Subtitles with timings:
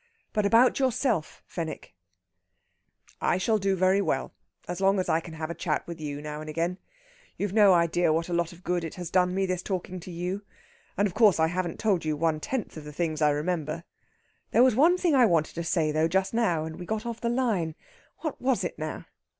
[0.33, 1.93] "But about yourself, Fenwick?"
[3.21, 4.31] "I shall do very well,
[4.67, 6.79] as long as I can have a chat with you now and again.
[7.37, 10.09] You've no idea what a lot of good it has done me, this talking to
[10.09, 10.41] you.
[10.97, 13.83] And, of course, I haven't told you one tenth of the things I remember.
[14.49, 17.21] There was one thing I wanted to say though just now, and we got off
[17.21, 17.75] the line
[18.21, 19.05] what was it now?